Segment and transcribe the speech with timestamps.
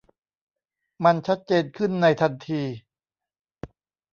[1.03, 2.61] มันชัดเจนขึ้นในทันที